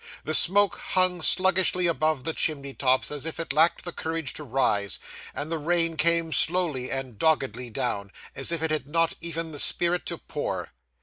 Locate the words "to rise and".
4.33-5.51